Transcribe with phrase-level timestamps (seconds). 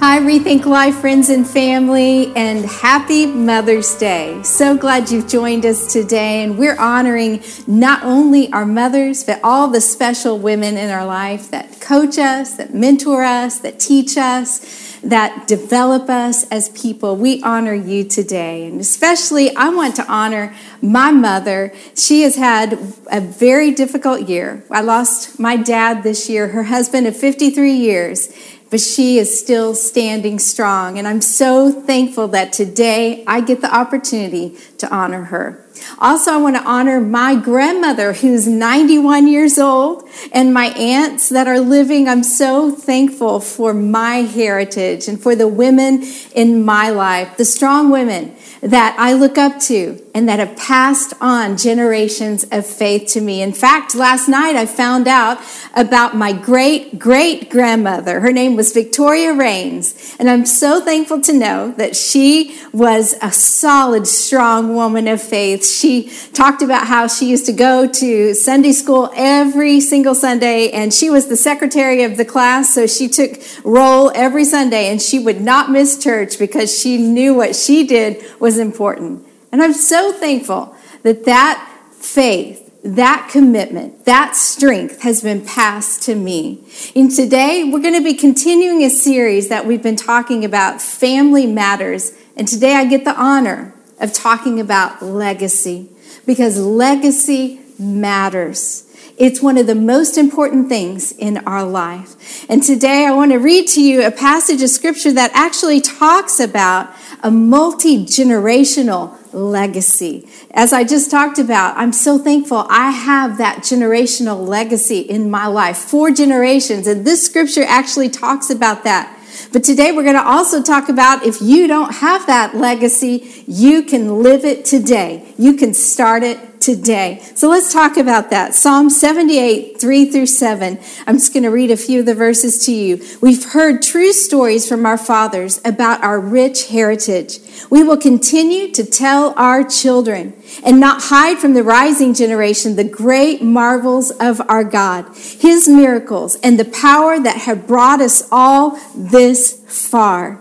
[0.00, 4.40] Hi, Rethink Life friends and family, and happy Mother's Day.
[4.44, 9.66] So glad you've joined us today, and we're honoring not only our mothers, but all
[9.66, 14.60] the special women in our life that coach us, that mentor us, that teach us,
[15.02, 17.16] that develop us as people.
[17.16, 21.72] We honor you today, and especially I want to honor my mother.
[21.96, 22.74] She has had
[23.10, 24.64] a very difficult year.
[24.70, 28.32] I lost my dad this year, her husband of 53 years
[28.70, 30.98] but she is still standing strong.
[30.98, 35.64] And I'm so thankful that today I get the opportunity to honor her.
[35.98, 41.46] Also, I want to honor my grandmother who's 91 years old and my aunts that
[41.46, 42.08] are living.
[42.08, 46.02] I'm so thankful for my heritage and for the women
[46.34, 51.14] in my life, the strong women that I look up to and that have passed
[51.20, 53.40] on generations of faith to me.
[53.40, 55.38] In fact, last night I found out
[55.76, 58.18] about my great great grandmother.
[58.18, 63.30] Her name was Victoria Rains, and I'm so thankful to know that she was a
[63.30, 65.64] solid, strong woman of faith.
[65.64, 70.92] She talked about how she used to go to Sunday school every single Sunday, and
[70.92, 75.20] she was the secretary of the class, so she took roll every Sunday, and she
[75.20, 79.27] would not miss church because she knew what she did was important.
[79.50, 86.14] And I'm so thankful that that faith, that commitment, that strength has been passed to
[86.14, 86.64] me.
[86.94, 91.46] And today we're going to be continuing a series that we've been talking about family
[91.46, 92.12] matters.
[92.36, 95.88] And today I get the honor of talking about legacy
[96.26, 98.84] because legacy matters.
[99.16, 102.48] It's one of the most important things in our life.
[102.48, 106.38] And today I want to read to you a passage of scripture that actually talks
[106.38, 110.28] about a multi generational legacy.
[110.52, 115.46] As I just talked about, I'm so thankful I have that generational legacy in my
[115.46, 116.86] life, four generations.
[116.86, 119.14] And this scripture actually talks about that.
[119.52, 123.82] But today we're going to also talk about if you don't have that legacy, you
[123.82, 125.32] can live it today.
[125.38, 127.22] You can start it today.
[127.34, 128.54] So let's talk about that.
[128.54, 130.78] Psalm 78, 3 through 7.
[131.06, 133.04] I'm just going to read a few of the verses to you.
[133.20, 137.38] We've heard true stories from our fathers about our rich heritage.
[137.70, 142.84] We will continue to tell our children and not hide from the rising generation the
[142.84, 148.78] great marvels of our God, his miracles, and the power that have brought us all
[148.94, 150.36] this far.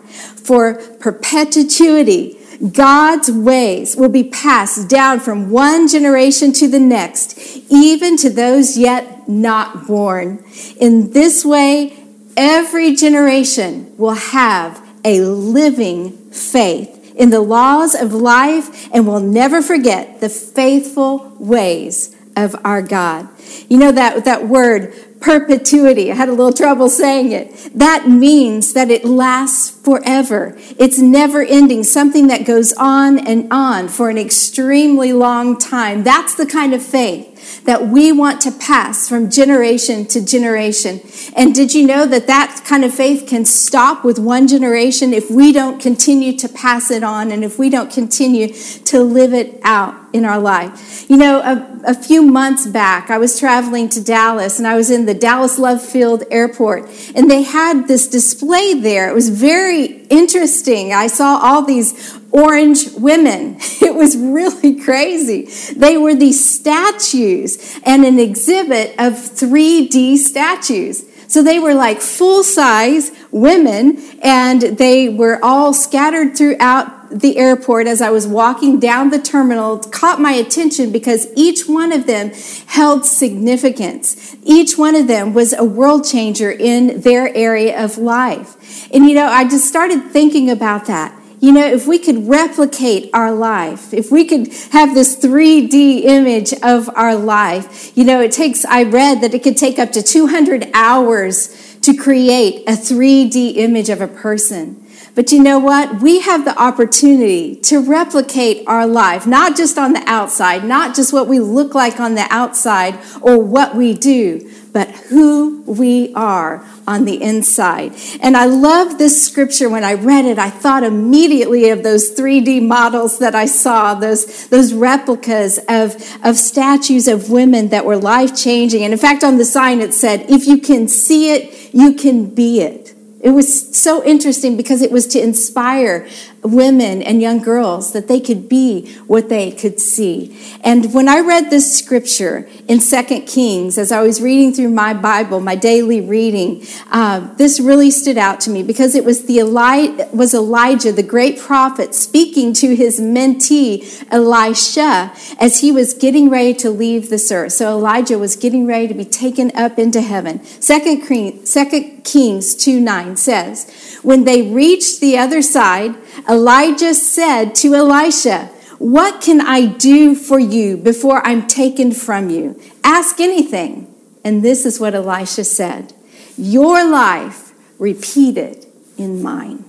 [0.48, 2.37] For perpetuity,
[2.72, 7.38] God's ways will be passed down from one generation to the next,
[7.70, 10.44] even to those yet not born.
[10.80, 11.98] In this way,
[12.36, 19.62] every generation will have a living faith in the laws of life and will never
[19.62, 23.28] forget the faithful ways of our God.
[23.70, 26.12] You know that, that word perpetuity.
[26.12, 27.72] I had a little trouble saying it.
[27.76, 30.56] That means that it lasts forever.
[30.78, 36.04] It's never ending, something that goes on and on for an extremely long time.
[36.04, 41.02] That's the kind of faith that we want to pass from generation to generation.
[41.36, 45.30] And did you know that that kind of faith can stop with one generation if
[45.30, 49.60] we don't continue to pass it on and if we don't continue to live it
[49.64, 51.06] out in our life?
[51.10, 54.90] You know, a, a few months back, I was traveling to Dallas and I was
[54.90, 59.10] in the Dallas Love Field Airport and they had this display there.
[59.10, 60.94] It was very interesting.
[60.94, 63.60] I saw all these orange women.
[63.88, 65.50] It was really crazy.
[65.74, 71.06] They were these statues and an exhibit of 3D statues.
[71.28, 77.88] So they were like full size women and they were all scattered throughout the airport
[77.88, 82.32] as I was walking down the terminal caught my attention because each one of them
[82.68, 84.36] held significance.
[84.44, 88.88] Each one of them was a world changer in their area of life.
[88.94, 91.14] And you know, I just started thinking about that.
[91.40, 96.52] You know, if we could replicate our life, if we could have this 3D image
[96.64, 100.02] of our life, you know, it takes, I read that it could take up to
[100.02, 104.84] 200 hours to create a 3D image of a person.
[105.14, 106.02] But you know what?
[106.02, 111.12] We have the opportunity to replicate our life, not just on the outside, not just
[111.12, 116.66] what we look like on the outside or what we do, but who we are
[116.88, 117.94] on the inside.
[118.22, 119.70] And I love this scripture.
[119.70, 124.48] When I read it, I thought immediately of those 3D models that I saw, those,
[124.50, 128.84] those replicas of, of statues of women that were life changing.
[128.84, 132.34] And in fact, on the sign it said, if you can see it, you can
[132.34, 132.94] be it.
[133.20, 136.08] It was so interesting because it was to inspire
[136.44, 140.38] women and young girls that they could be what they could see.
[140.64, 144.94] And when I read this scripture in Second Kings, as I was reading through my
[144.94, 149.38] Bible, my daily reading, uh, this really stood out to me because it was the
[149.38, 156.30] Eli- was Elijah, the great prophet, speaking to his mentee Elisha as he was getting
[156.30, 157.54] ready to leave this earth.
[157.54, 160.44] So Elijah was getting ready to be taken up into heaven.
[160.44, 165.96] Second, Second Kings two nine says, when they reached the other side.
[166.30, 168.46] Elijah said to Elisha,
[168.78, 172.60] What can I do for you before I'm taken from you?
[172.84, 173.94] Ask anything.
[174.24, 175.94] And this is what Elisha said
[176.38, 178.66] Your life repeated
[178.98, 179.64] in mine.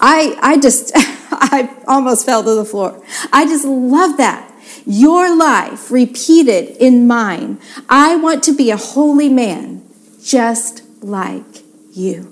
[0.00, 3.02] I, I just, I almost fell to the floor.
[3.32, 4.48] I just love that.
[4.84, 7.60] Your life repeated in mine.
[7.88, 9.88] I want to be a holy man
[10.22, 12.28] just like you.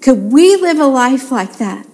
[0.00, 1.86] Could we live a life like that?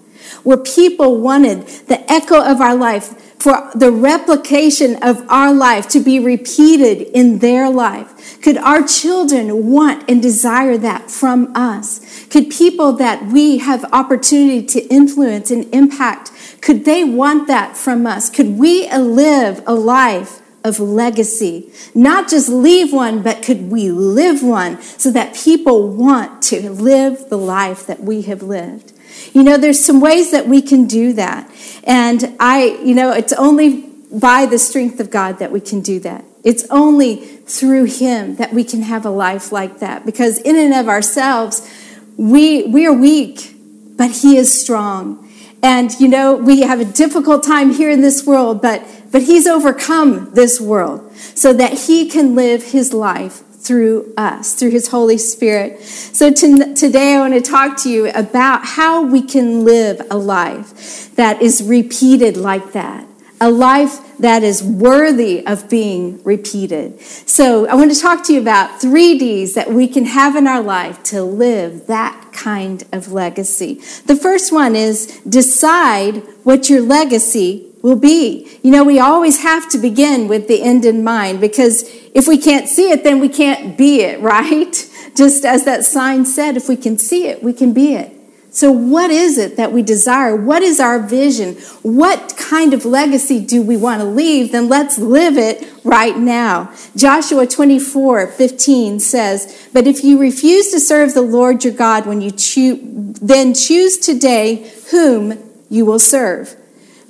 [0.42, 6.00] Where people wanted the echo of our life, for the replication of our life to
[6.00, 8.40] be repeated in their life?
[8.42, 12.26] Could our children want and desire that from us?
[12.26, 18.06] Could people that we have opportunity to influence and impact, could they want that from
[18.06, 18.28] us?
[18.28, 21.70] Could we live a life of legacy?
[21.94, 27.28] Not just leave one, but could we live one so that people want to live
[27.28, 28.92] the life that we have lived?
[29.32, 31.50] You know, there's some ways that we can do that.
[31.84, 33.82] And I, you know, it's only
[34.12, 36.24] by the strength of God that we can do that.
[36.44, 40.06] It's only through Him that we can have a life like that.
[40.06, 41.68] Because in and of ourselves,
[42.16, 43.54] we, we are weak,
[43.96, 45.28] but He is strong.
[45.62, 49.46] And, you know, we have a difficult time here in this world, but, but He's
[49.46, 55.18] overcome this world so that He can live His life through us, through His Holy
[55.18, 55.82] Spirit.
[55.82, 60.16] So to, today I want to talk to you about how we can live a
[60.16, 63.06] life that is repeated like that,
[63.40, 67.00] a life that is worthy of being repeated.
[67.00, 70.46] So I want to talk to you about three D's that we can have in
[70.46, 73.74] our life to live that kind of legacy.
[74.06, 78.48] The first one is decide what your legacy will be.
[78.62, 81.82] You know, we always have to begin with the end in mind because
[82.14, 84.74] if we can't see it, then we can't be it, right?
[85.16, 88.14] Just as that sign said, if we can see it, we can be it.
[88.50, 90.34] So, what is it that we desire?
[90.34, 91.54] What is our vision?
[91.82, 94.52] What kind of legacy do we want to leave?
[94.52, 96.72] Then let's live it right now.
[96.96, 102.22] Joshua 24 15 says, But if you refuse to serve the Lord your God when
[102.22, 102.80] you choose,
[103.20, 105.38] then choose today whom
[105.68, 106.56] you will serve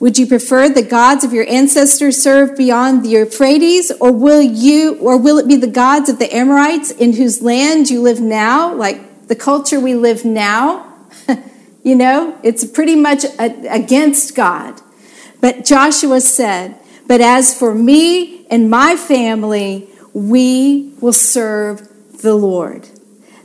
[0.01, 4.97] would you prefer the gods of your ancestors served beyond the Euphrates, or will you,
[4.99, 8.73] or will it be the gods of the Amorites in whose land you live now,
[8.73, 10.95] like the culture we live now?
[11.83, 14.81] you know, it's pretty much against God.
[15.41, 16.77] But Joshua said,
[17.09, 21.89] But as for me and my family, we will serve
[22.23, 22.89] the Lord.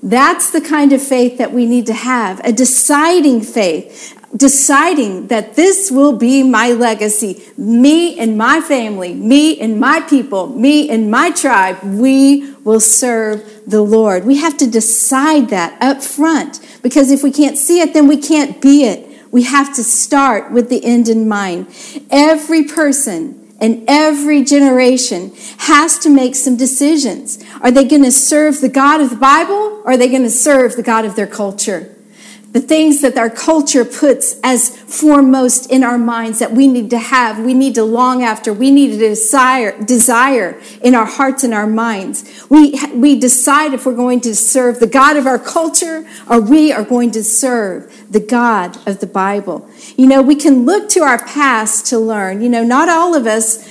[0.03, 5.55] That's the kind of faith that we need to have, a deciding faith, deciding that
[5.55, 7.43] this will be my legacy.
[7.57, 13.63] Me and my family, me and my people, me and my tribe, we will serve
[13.67, 14.25] the Lord.
[14.25, 18.17] We have to decide that up front because if we can't see it, then we
[18.17, 19.09] can't be it.
[19.31, 21.67] We have to start with the end in mind.
[22.09, 27.43] Every person and every generation has to make some decisions.
[27.61, 30.29] Are they going to serve the God of the Bible or are they going to
[30.29, 31.92] serve the God of their culture?
[32.53, 36.99] The things that our culture puts as foremost in our minds that we need to
[36.99, 41.51] have, we need to long after, we need to desire, desire in our hearts and
[41.51, 42.45] our minds.
[42.49, 46.71] We, we decide if we're going to serve the God of our culture or we
[46.71, 49.67] are going to serve the God of the Bible.
[49.97, 52.43] You know, we can look to our past to learn.
[52.43, 53.67] You know, not all of us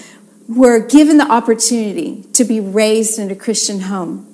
[0.49, 4.27] were given the opportunity to be raised in a Christian home,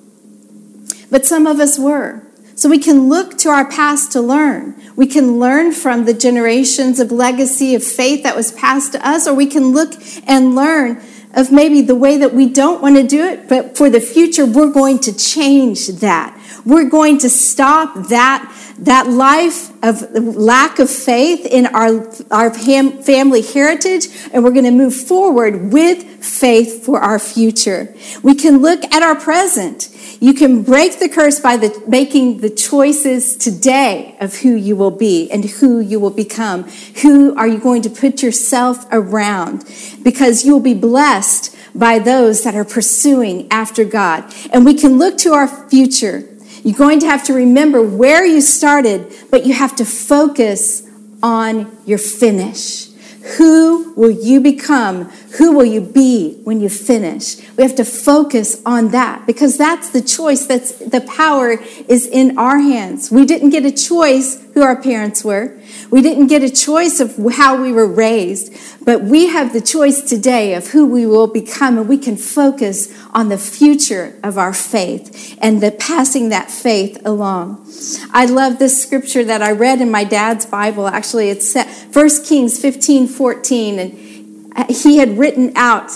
[1.10, 2.27] but some of us were.
[2.58, 4.74] So we can look to our past to learn.
[4.96, 9.28] We can learn from the generations of legacy of faith that was passed to us,
[9.28, 9.94] or we can look
[10.26, 11.00] and learn
[11.34, 14.44] of maybe the way that we don't want to do it, but for the future,
[14.44, 16.36] we're going to change that.
[16.66, 23.42] We're going to stop that, that life of lack of faith in our, our family
[23.42, 27.94] heritage, and we're going to move forward with faith for our future.
[28.24, 32.50] We can look at our present You can break the curse by the, making the
[32.50, 36.64] choices today of who you will be and who you will become.
[37.02, 39.64] Who are you going to put yourself around?
[40.02, 44.34] Because you'll be blessed by those that are pursuing after God.
[44.52, 46.28] And we can look to our future.
[46.64, 50.88] You're going to have to remember where you started, but you have to focus
[51.22, 52.87] on your finish.
[53.36, 55.04] Who will you become?
[55.38, 57.36] Who will you be when you finish?
[57.56, 60.46] We have to focus on that because that's the choice.
[60.46, 61.58] That's the power
[61.88, 63.10] is in our hands.
[63.10, 65.58] We didn't get a choice who our parents were.
[65.90, 68.52] We didn't get a choice of how we were raised,
[68.84, 72.92] but we have the choice today of who we will become, and we can focus
[73.14, 77.66] on the future of our faith and the passing that faith along.
[78.12, 80.86] I love this scripture that I read in my dad's Bible.
[80.86, 85.90] Actually, it's 1 Kings 15 14, and he had written out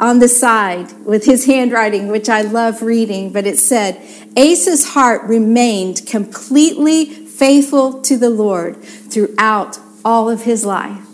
[0.00, 4.00] on the side with his handwriting, which I love reading, but it said,
[4.36, 11.06] Asa's heart remained completely faithful to the Lord throughout all of his life.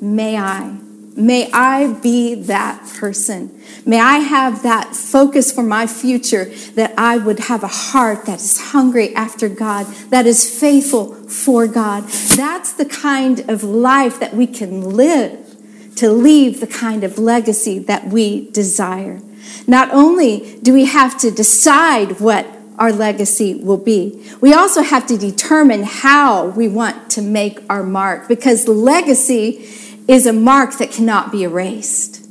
[0.00, 0.78] May I.
[1.16, 3.58] May I be that person.
[3.86, 6.44] May I have that focus for my future
[6.74, 11.66] that I would have a heart that is hungry after God, that is faithful for
[11.66, 12.04] God.
[12.36, 15.42] That's the kind of life that we can live
[15.96, 19.20] to leave the kind of legacy that we desire.
[19.66, 22.46] Not only do we have to decide what
[22.78, 24.22] our legacy will be.
[24.40, 29.68] We also have to determine how we want to make our mark because legacy
[30.08, 32.26] is a mark that cannot be erased.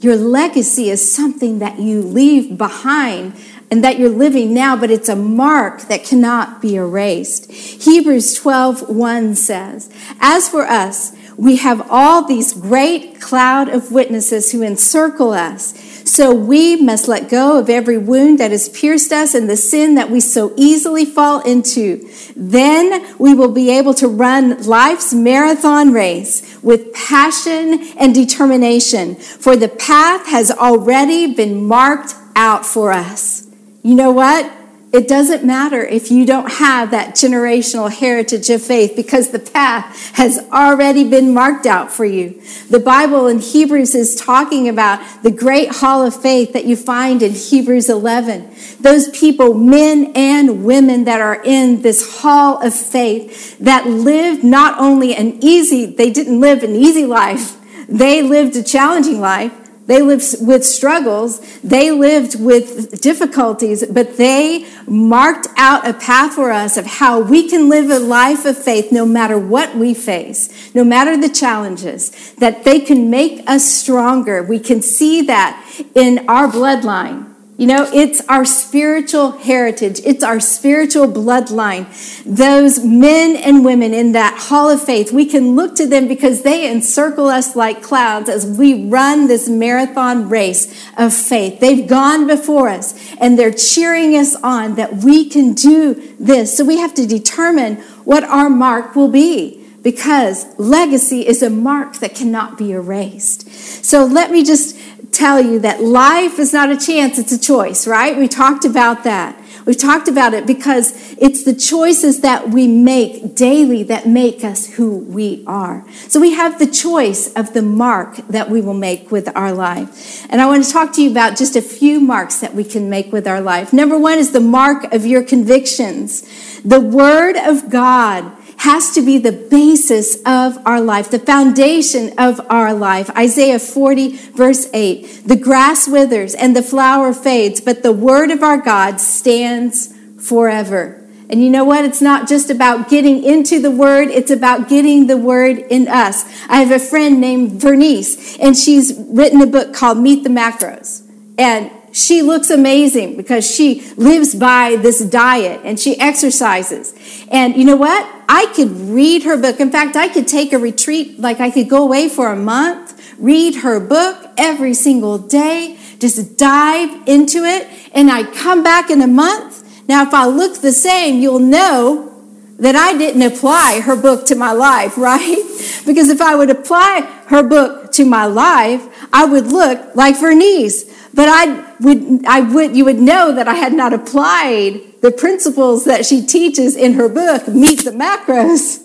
[0.00, 3.34] Your legacy is something that you leave behind
[3.70, 7.50] and that you're living now, but it's a mark that cannot be erased.
[7.50, 14.52] Hebrews 12 1 says, As for us, we have all these great cloud of witnesses
[14.52, 15.95] who encircle us.
[16.06, 19.96] So we must let go of every wound that has pierced us and the sin
[19.96, 22.08] that we so easily fall into.
[22.36, 29.56] Then we will be able to run life's marathon race with passion and determination, for
[29.56, 33.48] the path has already been marked out for us.
[33.82, 34.50] You know what?
[34.92, 40.12] It doesn't matter if you don't have that generational heritage of faith because the path
[40.14, 42.40] has already been marked out for you.
[42.70, 47.20] The Bible in Hebrews is talking about the great hall of faith that you find
[47.20, 48.54] in Hebrews 11.
[48.80, 54.78] Those people, men and women that are in this hall of faith that lived not
[54.78, 57.56] only an easy, they didn't live an easy life.
[57.88, 59.52] They lived a challenging life
[59.86, 61.40] they lived with struggles.
[61.62, 67.48] They lived with difficulties, but they marked out a path for us of how we
[67.48, 72.10] can live a life of faith no matter what we face, no matter the challenges,
[72.34, 74.42] that they can make us stronger.
[74.42, 75.64] We can see that
[75.94, 77.35] in our bloodline.
[77.58, 80.00] You know, it's our spiritual heritage.
[80.04, 81.86] It's our spiritual bloodline.
[82.24, 86.42] Those men and women in that hall of faith, we can look to them because
[86.42, 91.58] they encircle us like clouds as we run this marathon race of faith.
[91.58, 96.54] They've gone before us and they're cheering us on that we can do this.
[96.54, 102.00] So we have to determine what our mark will be because legacy is a mark
[102.00, 103.48] that cannot be erased.
[103.84, 104.76] So let me just
[105.16, 108.16] tell you that life is not a chance, it's a choice, right?
[108.16, 109.40] We talked about that.
[109.66, 114.74] We've talked about it because it's the choices that we make daily that make us
[114.74, 115.84] who we are.
[116.06, 120.24] So we have the choice of the mark that we will make with our life.
[120.30, 122.88] And I want to talk to you about just a few marks that we can
[122.88, 123.72] make with our life.
[123.72, 126.22] Number one is the mark of your convictions.
[126.62, 132.40] The Word of God has to be the basis of our life, the foundation of
[132.50, 133.10] our life.
[133.16, 138.42] Isaiah 40, verse 8 The grass withers and the flower fades, but the word of
[138.42, 141.02] our God stands forever.
[141.28, 141.84] And you know what?
[141.84, 146.24] It's not just about getting into the word, it's about getting the word in us.
[146.48, 151.02] I have a friend named Vernice, and she's written a book called Meet the Macros.
[151.36, 156.94] And she looks amazing because she lives by this diet and she exercises.
[157.30, 158.06] And you know what?
[158.28, 159.60] I could read her book.
[159.60, 163.16] In fact, I could take a retreat, like I could go away for a month,
[163.18, 169.00] read her book every single day, just dive into it, and I come back in
[169.00, 169.64] a month.
[169.88, 172.12] Now, if I look the same, you'll know
[172.58, 175.42] that I didn't apply her book to my life, right?
[175.86, 180.92] Because if I would apply her book to my life, I would look like Vernice.
[181.16, 185.86] But I would, I would, you would know that I had not applied the principles
[185.86, 188.82] that she teaches in her book, Meet the Macros,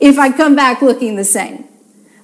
[0.00, 1.68] if I come back looking the same.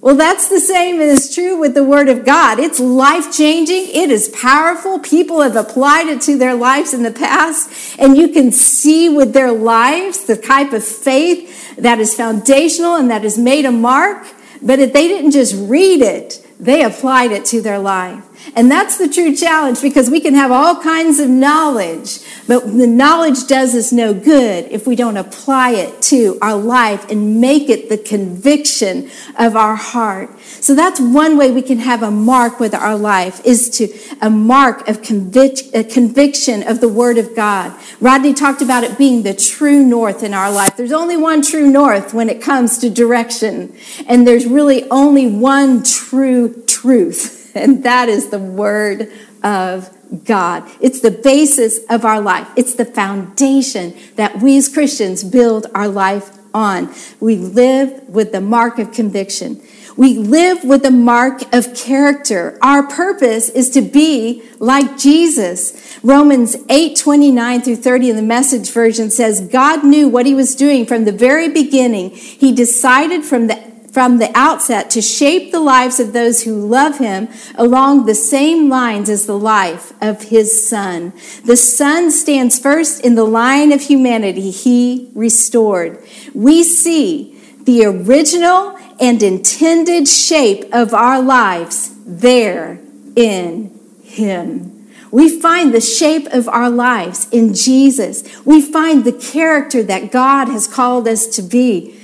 [0.00, 2.59] Well, that's the same as true with the Word of God.
[2.59, 4.99] It's life changing, it is powerful.
[4.99, 9.35] People have applied it to their lives in the past, and you can see with
[9.35, 14.26] their lives the type of faith that is foundational and that has made a mark.
[14.62, 18.25] But if they didn't just read it, they applied it to their life.
[18.57, 22.87] And that's the true challenge because we can have all kinds of knowledge, but the
[22.87, 27.69] knowledge does us no good if we don't apply it to our life and make
[27.69, 30.30] it the conviction of our heart.
[30.40, 33.88] So that's one way we can have a mark with our life is to
[34.21, 37.73] a mark of convic- a conviction of the word of God.
[38.00, 40.76] Rodney talked about it being the true north in our life.
[40.76, 43.75] There's only one true north when it comes to direction,
[44.07, 47.39] and there's really only one true truth.
[47.54, 49.11] And that is the Word
[49.42, 49.90] of
[50.25, 50.69] God.
[50.80, 55.88] It's the basis of our life, it's the foundation that we as Christians build our
[55.88, 56.92] life on.
[57.21, 59.62] We live with the mark of conviction.
[59.97, 62.59] We live with the mark of character.
[62.62, 65.99] Our purpose is to be like Jesus.
[66.02, 70.54] Romans 8 29 through 30 in the message version says, God knew what he was
[70.54, 72.11] doing from the very beginning.
[72.11, 76.99] He decided from the from the outset to shape the lives of those who love
[76.99, 81.12] him along the same lines as the life of his son.
[81.44, 86.02] The son stands first in the line of humanity he restored.
[86.35, 92.80] We see the original and intended shape of our lives there
[93.16, 94.76] in him.
[95.11, 98.23] We find the shape of our lives in Jesus.
[98.44, 102.00] We find the character that God has called us to be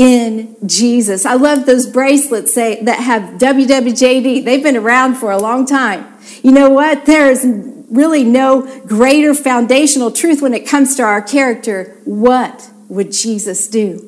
[0.00, 1.26] in Jesus.
[1.26, 4.46] I love those bracelets say, that have WWJD.
[4.46, 6.06] They've been around for a long time.
[6.42, 7.04] You know what?
[7.04, 7.44] There is
[7.90, 11.98] really no greater foundational truth when it comes to our character.
[12.06, 14.06] What would Jesus do?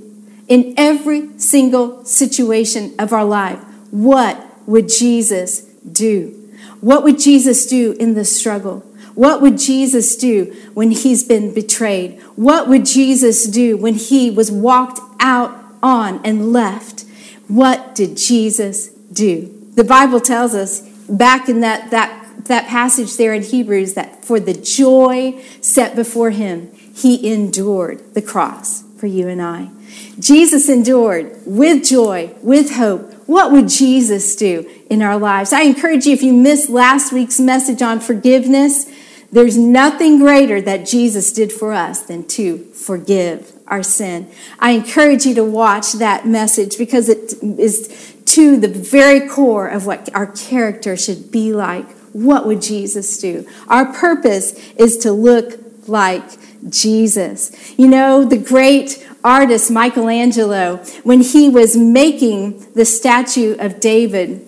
[0.49, 3.59] In every single situation of our life,
[3.91, 6.57] what would Jesus do?
[6.81, 8.81] What would Jesus do in the struggle?
[9.15, 12.19] What would Jesus do when he's been betrayed?
[12.35, 17.05] What would Jesus do when he was walked out on and left.
[17.49, 19.71] What did Jesus do?
[19.75, 24.39] The Bible tells us back in that, that, that passage there in Hebrews that for
[24.39, 29.71] the joy set before him, he endured the cross for you and I.
[30.19, 33.13] Jesus endured with joy, with hope.
[33.27, 35.53] What would Jesus do in our lives?
[35.53, 38.91] I encourage you, if you missed last week's message on forgiveness,
[39.31, 44.31] there's nothing greater that Jesus did for us than to forgive our sin.
[44.59, 49.87] I encourage you to watch that message because it is to the very core of
[49.87, 51.89] what our character should be like.
[52.13, 53.47] What would Jesus do?
[53.69, 56.25] Our purpose is to look like
[56.69, 57.75] Jesus.
[57.79, 64.47] You know, the great artist Michelangelo, when he was making the statue of David,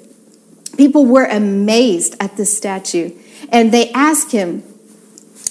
[0.77, 3.13] people were amazed at the statue.
[3.51, 4.63] And they asked him,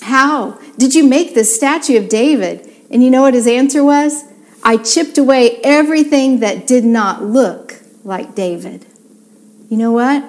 [0.02, 2.70] How did you make this statue of David?
[2.94, 4.24] And you know what his answer was?
[4.64, 8.86] I chipped away everything that did not look like David.
[9.70, 10.24] You know what?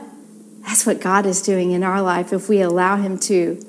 [0.63, 3.63] That's what God is doing in our life if we allow Him to.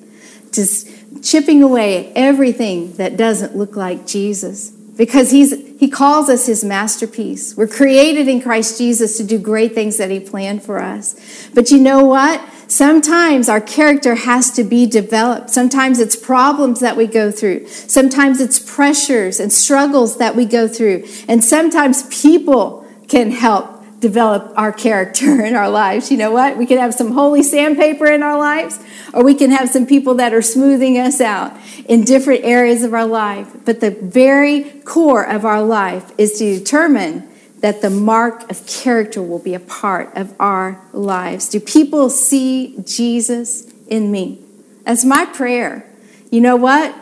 [0.52, 0.88] Just
[1.24, 4.75] chipping away everything that doesn't look like Jesus.
[4.96, 7.56] Because he's, He calls us His masterpiece.
[7.58, 11.50] We're created in Christ Jesus to do great things that He planned for us.
[11.54, 12.42] But you know what?
[12.68, 15.50] Sometimes our character has to be developed.
[15.50, 17.68] Sometimes it's problems that we go through.
[17.68, 21.06] Sometimes it's pressures and struggles that we go through.
[21.28, 23.75] And sometimes people can help
[24.08, 26.12] develop our character in our lives.
[26.12, 26.58] You know what?
[26.58, 28.80] We can have some holy sandpaper in our lives,
[29.14, 32.94] or we can have some people that are smoothing us out in different areas of
[32.94, 33.48] our life.
[33.66, 37.28] But the very core of our life is to determine
[37.62, 41.50] that the mark of character will be a part of our lives.
[41.50, 44.40] Do people see Jesus in me?
[44.84, 45.90] That's my prayer.
[46.30, 46.96] You know what?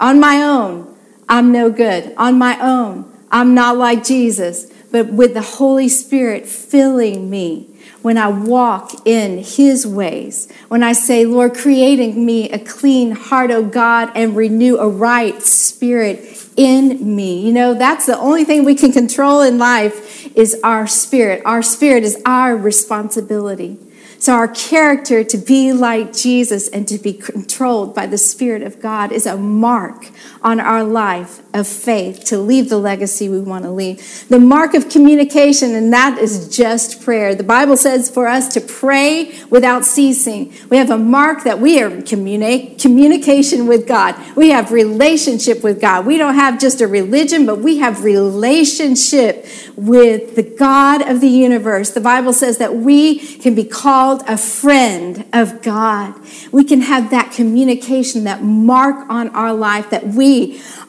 [0.00, 0.96] On my own,
[1.28, 2.14] I'm no good.
[2.16, 4.72] On my own, I'm not like Jesus.
[4.90, 7.68] But with the Holy Spirit filling me,
[8.02, 13.50] when I walk in His ways, when I say, Lord, creating me a clean heart,
[13.50, 17.40] O God, and renew a right spirit in me.
[17.46, 21.42] You know, that's the only thing we can control in life is our spirit.
[21.44, 23.78] Our spirit is our responsibility.
[24.20, 28.80] So, our character to be like Jesus and to be controlled by the Spirit of
[28.80, 30.08] God is a mark
[30.48, 34.26] on our life of faith to leave the legacy we want to leave.
[34.30, 37.34] The mark of communication, and that is just prayer.
[37.34, 40.54] The Bible says for us to pray without ceasing.
[40.70, 44.14] We have a mark that we are communi- communication with God.
[44.36, 46.06] We have relationship with God.
[46.06, 49.44] We don't have just a religion, but we have relationship
[49.76, 51.90] with the God of the universe.
[51.90, 56.14] The Bible says that we can be called a friend of God.
[56.50, 60.37] We can have that communication, that mark on our life that we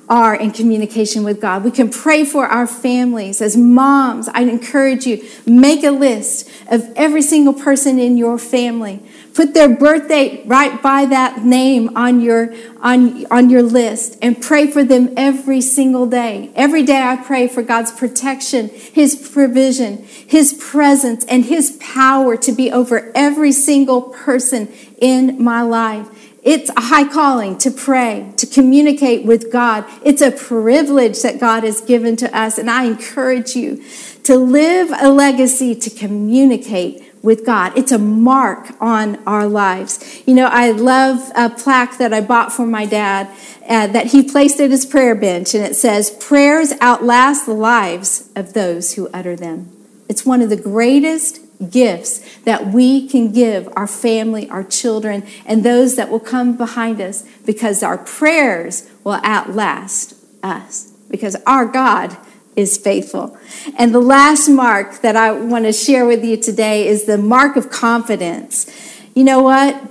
[0.10, 1.64] are in communication with God.
[1.64, 3.42] We can pray for our families.
[3.42, 9.04] As moms, I encourage you, make a list of every single person in your family.
[9.36, 14.66] Put their birthday right by that name on your, on, on your list and pray
[14.66, 16.52] for them every single day.
[16.56, 22.52] Every day I pray for God's protection, His provision, His presence, and His power to
[22.52, 26.08] be over every single person in my life.
[26.44, 29.86] It's a high calling to pray, to communicate with God.
[30.04, 32.58] It's a privilege that God has given to us.
[32.58, 33.84] And I encourage you
[34.24, 37.78] to live a legacy to communicate with God.
[37.78, 40.22] It's a mark on our lives.
[40.26, 43.28] You know, I love a plaque that I bought for my dad
[43.68, 48.30] uh, that he placed at his prayer bench, and it says, Prayers outlast the lives
[48.36, 49.76] of those who utter them.
[50.08, 55.64] It's one of the greatest gifts that we can give our family, our children, and
[55.64, 62.16] those that will come behind us because our prayers will outlast us because our God
[62.56, 63.38] is faithful.
[63.78, 67.56] And the last mark that I want to share with you today is the mark
[67.56, 68.70] of confidence.
[69.16, 69.82] You know what?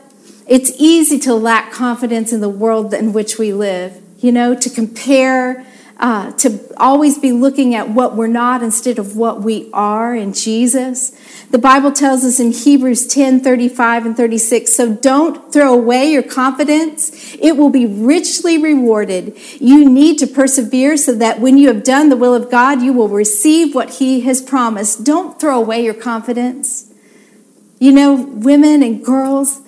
[0.47, 4.71] It's easy to lack confidence in the world in which we live, you know, to
[4.71, 5.67] compare
[6.01, 10.33] uh, to always be looking at what we're not instead of what we are in
[10.33, 11.11] Jesus.
[11.51, 16.23] The Bible tells us in Hebrews 10 35 and 36 so don't throw away your
[16.23, 19.37] confidence, it will be richly rewarded.
[19.59, 22.93] You need to persevere so that when you have done the will of God, you
[22.93, 25.05] will receive what He has promised.
[25.05, 26.93] Don't throw away your confidence.
[27.81, 29.63] You know, women and girls,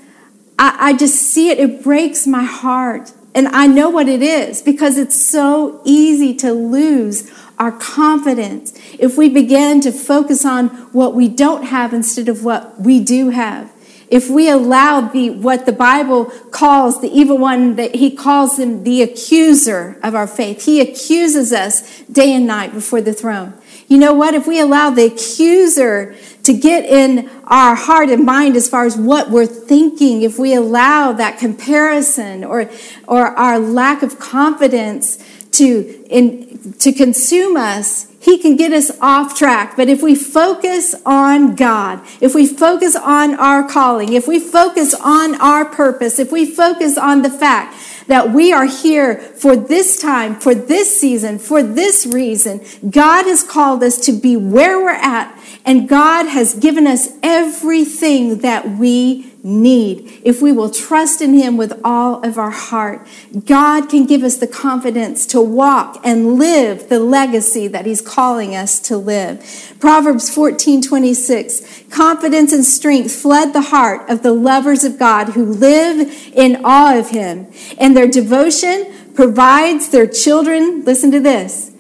[0.59, 4.61] I, I just see it, it breaks my heart and I know what it is
[4.63, 11.15] because it's so easy to lose our confidence if we begin to focus on what
[11.15, 13.71] we don't have instead of what we do have.
[14.09, 18.83] If we allow the what the Bible calls the evil one that he calls him
[18.83, 20.65] the accuser of our faith.
[20.65, 23.55] He accuses us day and night before the throne.
[23.91, 24.35] You know what?
[24.35, 28.97] If we allow the accuser to get in our heart and mind as far as
[28.97, 32.71] what we're thinking, if we allow that comparison or,
[33.09, 35.19] or our lack of confidence
[35.51, 39.77] to, in, to consume us, he can get us off track.
[39.77, 44.95] But if we focus on God, if we focus on our calling, if we focus
[44.95, 47.75] on our purpose, if we focus on the fact
[48.09, 53.43] that we are here for this time, for this season, for this reason, God has
[53.43, 59.31] called us to be where we're at, and God has given us everything that we
[59.43, 60.21] need.
[60.25, 63.07] If we will trust in Him with all of our heart,
[63.45, 68.55] God can give us the confidence to walk and live the legacy that He's calling
[68.57, 69.75] us to live.
[69.79, 75.45] Proverbs 14 26 Confidence and strength flood the heart of the lovers of God who
[75.45, 76.01] live
[76.35, 77.47] in awe of Him,
[77.79, 81.71] and their devotion provides their children, listen to this,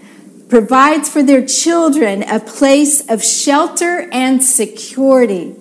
[0.48, 5.56] provides for their children a place of shelter and security.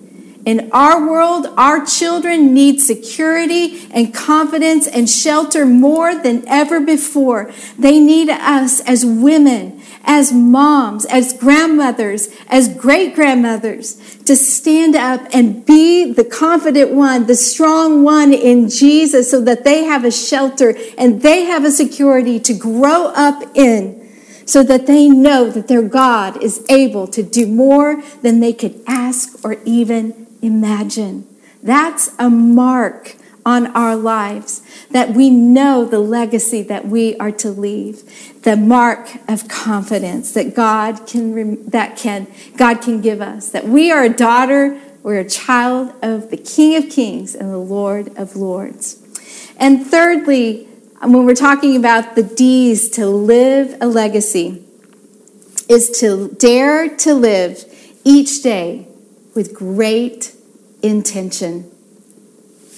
[0.45, 7.51] In our world, our children need security and confidence and shelter more than ever before.
[7.77, 15.22] They need us as women, as moms, as grandmothers, as great grandmothers to stand up
[15.34, 20.12] and be the confident one, the strong one in Jesus so that they have a
[20.12, 24.00] shelter and they have a security to grow up in
[24.46, 28.82] so that they know that their God is able to do more than they could
[28.88, 31.28] ask or even imagine.
[31.62, 33.16] That's a mark
[33.50, 38.04] on our lives that we know the legacy that we are to leave
[38.44, 43.92] the mark of confidence that God can that can God can give us that we
[43.92, 48.36] are a daughter we're a child of the King of Kings and the Lord of
[48.36, 49.02] Lords
[49.58, 50.66] and thirdly
[51.02, 54.64] when we're talking about the D's to live a legacy
[55.68, 57.66] is to dare to live
[58.04, 58.88] each day
[59.34, 60.36] with great
[60.84, 61.68] intention.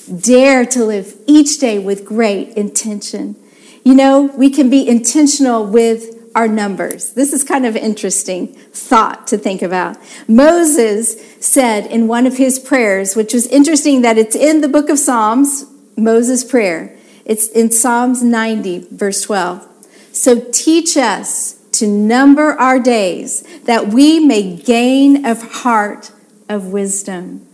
[0.08, 3.36] Dare to live each day with great intention.
[3.84, 7.14] You know, we can be intentional with our numbers.
[7.14, 9.98] This is kind of interesting thought to think about.
[10.28, 14.90] Moses said in one of his prayers, which was interesting that it's in the book
[14.90, 15.66] of Psalms,
[15.98, 16.96] Moses' prayer.
[17.26, 19.68] It's in Psalms 90, verse 12.
[20.14, 26.12] So teach us to number our days that we may gain of heart
[26.48, 27.48] of wisdom.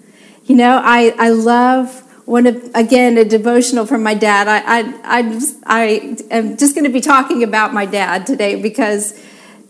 [0.45, 4.49] You know, I, I love one of again a devotional from my dad.
[4.49, 8.61] I I I, just, I am just going to be talking about my dad today
[8.61, 9.17] because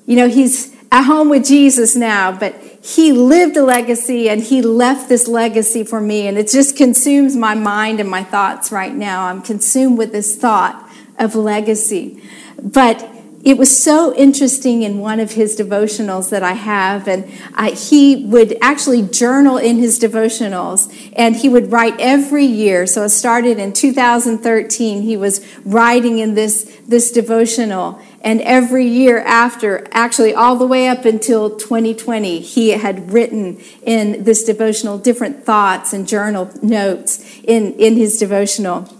[0.07, 4.63] you know he's at home with Jesus now, but he lived a legacy and he
[4.63, 8.93] left this legacy for me, and it just consumes my mind and my thoughts right
[8.93, 9.27] now.
[9.27, 10.89] I'm consumed with this thought
[11.19, 12.23] of legacy,
[12.59, 13.07] but
[13.47, 18.25] it was so interesting in one of his devotionals that I have, and I, he
[18.25, 22.85] would actually journal in his devotionals, and he would write every year.
[22.85, 25.01] So it started in 2013.
[25.01, 30.89] He was writing in this this devotional, and every year after, actually all the way
[30.89, 37.75] up until 2020, he had written in this devotional different thoughts and journal notes in
[37.75, 38.93] in his devotional.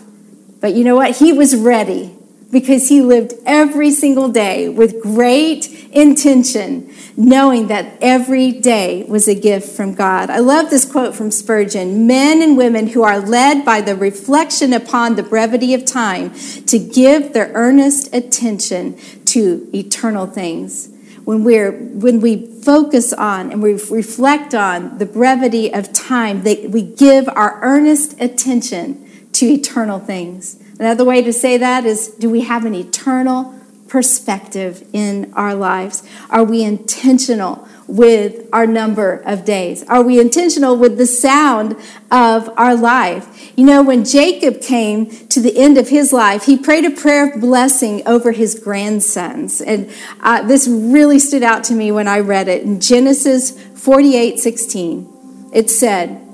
[0.63, 1.17] but you know what?
[1.17, 2.17] He was ready
[2.53, 9.35] because he lived every single day with great intention, knowing that every day was a
[9.35, 10.29] gift from God.
[10.29, 14.75] I love this quote from Spurgeon Men and women who are led by the reflection
[14.75, 16.35] upon the brevity of time
[16.67, 20.91] to give their earnest attention to eternal things.
[21.25, 26.71] When, we're, when we focus on and we reflect on the brevity of time, that
[26.71, 30.62] we give our earnest attention to eternal things.
[30.83, 33.55] Another way to say that is do we have an eternal
[33.87, 36.03] perspective in our lives?
[36.29, 39.85] Are we intentional with our number of days?
[39.85, 41.77] Are we intentional with the sound
[42.11, 43.53] of our life?
[43.57, 47.33] You know, when Jacob came to the end of his life, he prayed a prayer
[47.33, 49.61] of blessing over his grandsons.
[49.61, 52.65] And uh, this really stood out to me when I read it.
[52.65, 56.32] In Genesis 48 16, it said,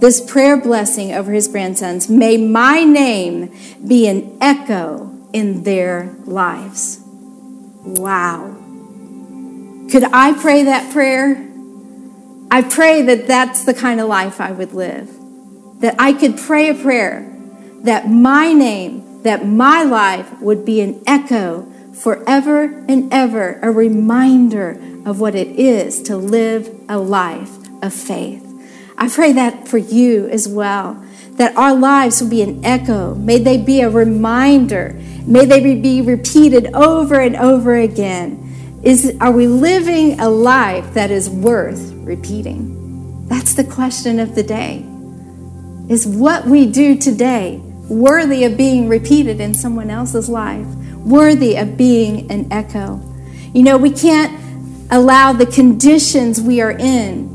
[0.00, 2.08] this prayer blessing over his grandsons.
[2.08, 3.54] May my name
[3.86, 7.00] be an echo in their lives.
[7.84, 8.56] Wow.
[9.90, 11.46] Could I pray that prayer?
[12.50, 15.08] I pray that that's the kind of life I would live.
[15.80, 17.26] That I could pray a prayer
[17.82, 24.72] that my name, that my life would be an echo forever and ever, a reminder
[25.06, 28.49] of what it is to live a life of faith.
[29.00, 33.14] I pray that for you as well, that our lives will be an echo.
[33.14, 34.94] May they be a reminder.
[35.26, 38.80] May they be repeated over and over again.
[38.82, 43.26] Is, are we living a life that is worth repeating?
[43.26, 44.84] That's the question of the day.
[45.88, 47.58] Is what we do today
[47.88, 50.66] worthy of being repeated in someone else's life?
[50.96, 53.00] Worthy of being an echo?
[53.54, 54.38] You know, we can't
[54.90, 57.29] allow the conditions we are in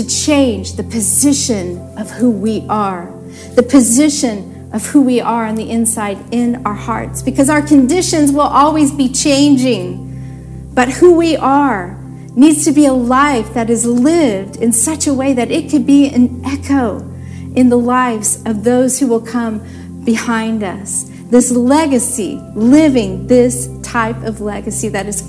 [0.00, 3.12] to change the position of who we are,
[3.54, 8.32] the position of who we are on the inside in our hearts, because our conditions
[8.32, 10.06] will always be changing.
[10.72, 11.98] But who we are
[12.34, 15.86] needs to be a life that is lived in such a way that it could
[15.86, 17.00] be an echo
[17.54, 19.60] in the lives of those who will come
[20.04, 21.10] behind us.
[21.24, 25.22] This legacy, living this type of legacy that is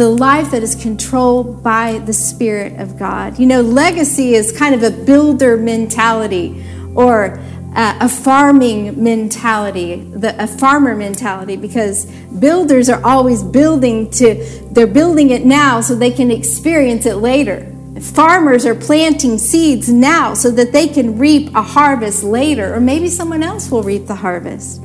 [0.00, 3.38] the life that is controlled by the Spirit of God.
[3.38, 7.38] You know, legacy is kind of a builder mentality or
[7.76, 12.06] uh, a farming mentality, the, a farmer mentality, because
[12.38, 17.70] builders are always building to, they're building it now so they can experience it later.
[18.00, 23.06] farmers are planting seeds now so that they can reap a harvest later, or maybe
[23.06, 24.80] someone else will reap the harvest.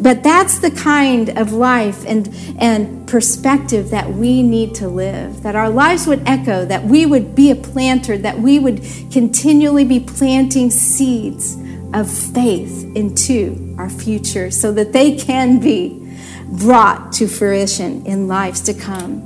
[0.00, 5.42] But that's the kind of life and, and perspective that we need to live.
[5.42, 9.84] That our lives would echo, that we would be a planter, that we would continually
[9.84, 11.56] be planting seeds
[11.92, 16.04] of faith into our future so that they can be
[16.50, 19.24] brought to fruition in lives to come.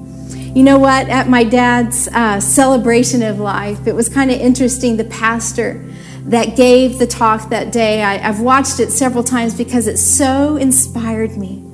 [0.55, 1.09] You know what?
[1.09, 4.97] At my dad's uh, celebration of life, it was kind of interesting.
[4.97, 5.85] The pastor
[6.27, 10.57] that gave the talk that day, I, I've watched it several times because it so
[10.57, 11.65] inspired me.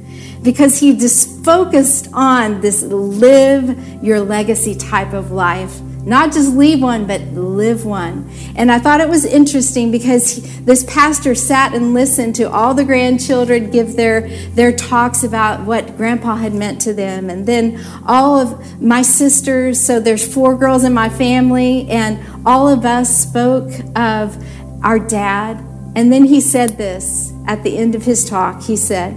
[0.42, 6.80] Because he just focused on this live your legacy type of life not just leave
[6.82, 8.30] one, but live one.
[8.56, 12.72] And I thought it was interesting because he, this pastor sat and listened to all
[12.72, 17.28] the grandchildren give their, their talks about what grandpa had meant to them.
[17.28, 22.68] And then all of my sisters, so there's four girls in my family, and all
[22.68, 24.42] of us spoke of
[24.82, 25.58] our dad.
[25.94, 28.62] And then he said this at the end of his talk.
[28.62, 29.12] He said,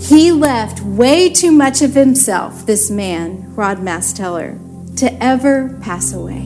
[0.00, 4.58] he left way too much of himself, this man, Rod Masteller,
[4.96, 6.42] to ever pass away.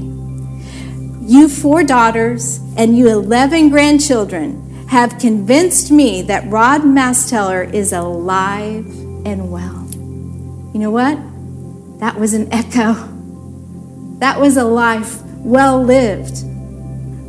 [1.21, 8.87] You four daughters and you 11 grandchildren have convinced me that Rod Masteller is alive
[9.27, 9.89] and well.
[10.73, 11.19] You know what?
[11.99, 12.95] That was an echo.
[14.19, 16.45] That was a life well lived.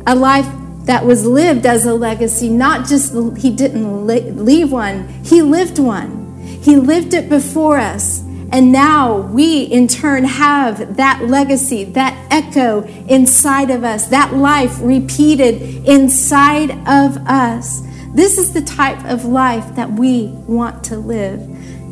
[0.06, 0.46] A life
[0.84, 6.38] that was lived as a legacy, not just he didn't leave one, he lived one.
[6.62, 12.82] He lived it before us and now we, in turn, have that legacy, that echo
[13.08, 17.82] inside of us, that life repeated inside of us.
[18.14, 21.40] This is the type of life that we want to live,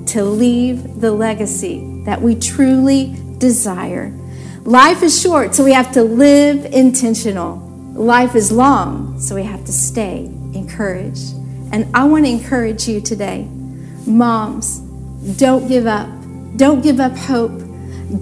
[0.07, 4.11] to leave the legacy that we truly desire.
[4.63, 7.59] Life is short, so we have to live intentional.
[7.93, 11.35] Life is long, so we have to stay encouraged.
[11.71, 13.47] And I want to encourage you today,
[14.07, 14.79] moms,
[15.39, 16.09] don't give up.
[16.57, 17.63] Don't give up hope.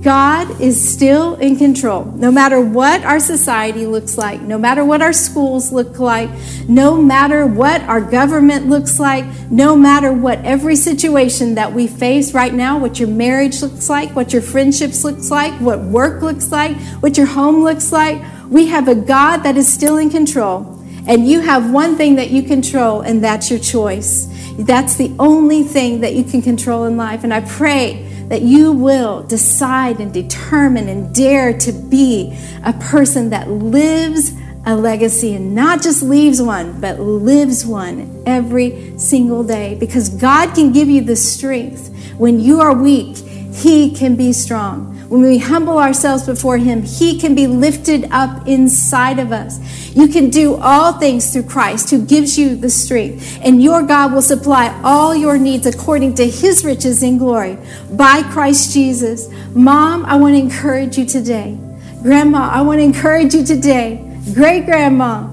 [0.00, 2.06] God is still in control.
[2.06, 6.30] No matter what our society looks like, no matter what our schools look like,
[6.66, 12.32] no matter what our government looks like, no matter what every situation that we face
[12.32, 16.50] right now, what your marriage looks like, what your friendships looks like, what work looks
[16.50, 20.70] like, what your home looks like, we have a God that is still in control.
[21.06, 24.26] And you have one thing that you control, and that's your choice.
[24.58, 27.24] That's the only thing that you can control in life.
[27.24, 33.30] And I pray that you will decide and determine and dare to be a person
[33.30, 34.32] that lives
[34.66, 40.54] a legacy and not just leaves one, but lives one every single day because God
[40.54, 41.94] can give you the strength.
[42.16, 44.93] When you are weak, He can be strong.
[45.14, 49.60] When we humble ourselves before Him, He can be lifted up inside of us.
[49.94, 54.12] You can do all things through Christ who gives you the strength, and your God
[54.12, 57.56] will supply all your needs according to His riches in glory
[57.92, 59.28] by Christ Jesus.
[59.54, 61.60] Mom, I want to encourage you today.
[62.02, 64.04] Grandma, I want to encourage you today.
[64.34, 65.28] Great grandma,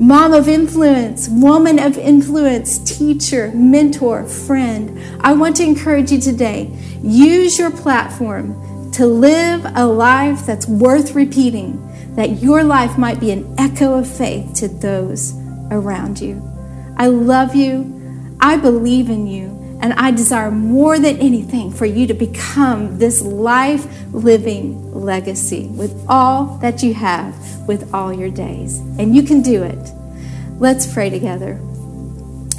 [0.00, 4.98] mom of influence, woman of influence, teacher, mentor, friend.
[5.20, 6.76] I want to encourage you today.
[7.04, 11.80] Use your platform to live a life that's worth repeating,
[12.14, 15.34] that your life might be an echo of faith to those
[15.70, 16.40] around you.
[16.96, 18.36] I love you.
[18.40, 19.58] I believe in you.
[19.80, 26.04] And I desire more than anything for you to become this life living legacy with
[26.08, 27.34] all that you have,
[27.66, 28.78] with all your days.
[28.78, 29.90] And you can do it.
[30.58, 31.56] Let's pray together.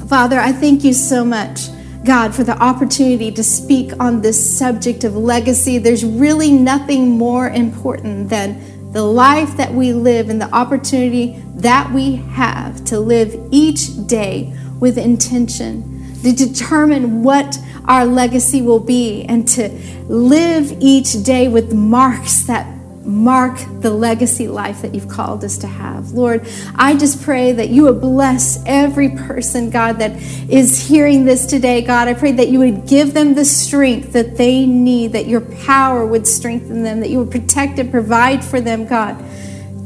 [0.10, 1.69] Father, I thank you so much
[2.06, 5.78] God, for the opportunity to speak on this subject of legacy.
[5.78, 11.92] There's really nothing more important than the life that we live and the opportunity that
[11.92, 19.24] we have to live each day with intention, to determine what our legacy will be,
[19.24, 19.70] and to
[20.08, 22.73] live each day with marks that
[23.06, 26.12] mark the legacy life that you've called us to have.
[26.12, 30.12] Lord, I just pray that you would bless every person, God, that
[30.50, 31.82] is hearing this today.
[31.82, 35.42] God, I pray that you would give them the strength that they need, that your
[35.42, 39.18] power would strengthen them, that you would protect and provide for them, God,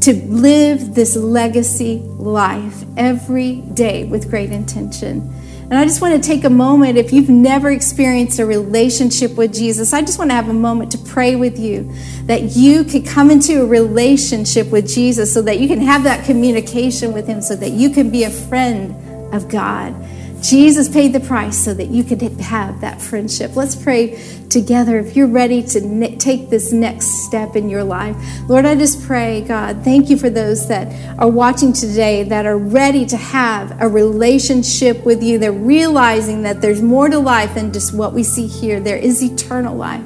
[0.01, 5.33] to live this legacy life every day with great intention.
[5.69, 9.53] And I just want to take a moment, if you've never experienced a relationship with
[9.53, 11.91] Jesus, I just want to have a moment to pray with you
[12.23, 16.25] that you could come into a relationship with Jesus so that you can have that
[16.25, 18.95] communication with Him, so that you can be a friend
[19.35, 19.93] of God.
[20.47, 23.57] Jesus paid the price so that you could have that friendship.
[23.57, 24.17] Let's pray
[24.49, 28.15] together if you're ready to take this next step in your life.
[28.47, 32.57] Lord, I just pray, God, thank you for those that are watching today that are
[32.57, 35.37] ready to have a relationship with you.
[35.37, 39.21] They're realizing that there's more to life than just what we see here, there is
[39.21, 40.05] eternal life.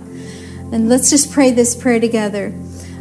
[0.74, 2.52] And let's just pray this prayer together.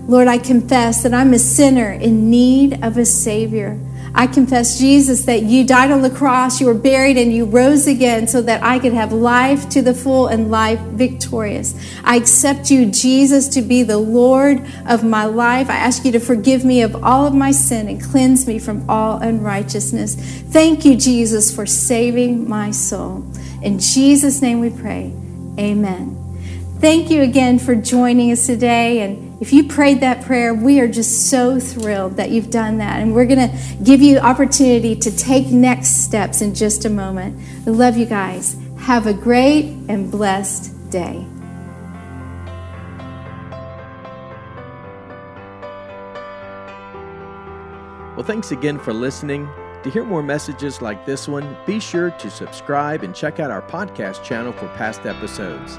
[0.02, 3.80] Lord, I confess that I'm a sinner in need of a Savior.
[4.14, 7.86] I confess, Jesus, that you died on the cross, you were buried, and you rose
[7.86, 11.74] again so that I could have life to the full and life victorious.
[12.02, 15.70] I accept you, Jesus, to be the Lord of my life.
[15.70, 18.88] I ask you to forgive me of all of my sin and cleanse me from
[18.90, 20.16] all unrighteousness.
[20.50, 23.24] Thank you, Jesus, for saving my soul.
[23.62, 25.12] In Jesus' name we pray.
[25.58, 26.16] Amen.
[26.80, 29.02] Thank you again for joining us today.
[29.02, 33.00] And if you prayed that prayer, we are just so thrilled that you've done that.
[33.00, 37.40] And we're going to give you opportunity to take next steps in just a moment.
[37.66, 38.56] I love you guys.
[38.80, 41.26] Have a great and blessed day.
[48.14, 49.48] Well, thanks again for listening.
[49.84, 53.62] To hear more messages like this one, be sure to subscribe and check out our
[53.62, 55.78] podcast channel for past episodes.